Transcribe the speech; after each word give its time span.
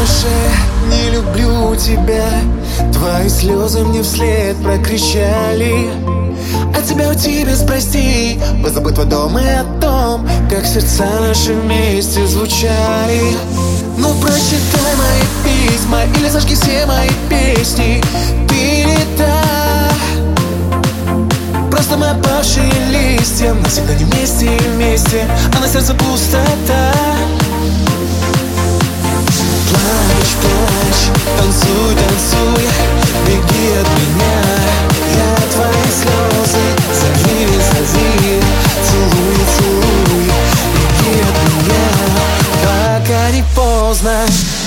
больше 0.00 0.28
не 0.88 1.10
люблю 1.10 1.76
тебя. 1.76 2.26
Твои 2.92 3.28
слезы 3.28 3.80
мне 3.80 4.02
вслед 4.02 4.56
прокричали. 4.62 5.90
А 6.74 6.82
тебя 6.82 7.08
уйти 7.08 7.44
без 7.44 7.62
прости 7.62 8.40
Позабыть 8.62 8.94
твой 8.94 9.06
дом 9.06 9.38
и 9.38 9.44
о 9.44 9.64
том 9.80 10.26
Как 10.48 10.64
сердца 10.66 11.04
наши 11.20 11.52
вместе 11.52 12.26
звучали. 12.26 13.36
Ну 13.98 14.14
прочитай 14.14 14.94
мои 14.96 15.68
письма 15.68 16.04
Или 16.18 16.28
зажги 16.28 16.54
все 16.54 16.86
мои 16.86 17.10
песни. 17.28 18.02
Ты 18.48 18.84
не 18.84 18.98
та. 19.18 19.42
Просто 21.70 21.96
мы 21.96 22.08
опавшие 22.08 22.72
листья 22.90 23.52
Навсегда 23.52 23.94
не 23.94 24.04
вместе 24.04 24.46
и 24.46 24.68
вместе 24.74 25.26
А 25.56 25.60
на 25.60 25.68
сердце 25.68 25.94
пустота 25.94 26.94
poznasz 43.80 44.59